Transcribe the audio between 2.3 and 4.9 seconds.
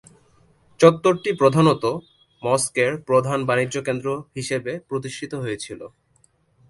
মস্কোর প্রধান বাণিজ্যকেন্দ্র হিসেবে